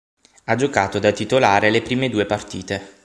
Ha 0.45 0.55
giocato 0.55 0.97
da 0.97 1.11
titolare 1.11 1.69
le 1.69 1.83
prime 1.83 2.09
due 2.09 2.25
partite. 2.25 2.97